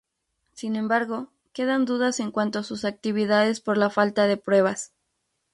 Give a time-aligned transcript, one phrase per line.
[0.53, 4.93] Sin embargo, quedan dudas en cuanto a sus actividades por la falta de pruebas.